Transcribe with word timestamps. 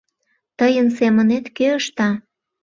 Тыйын 0.57 0.87
семынет 0.97 1.45
кӧ 1.57 1.67
ышта? 1.79 2.09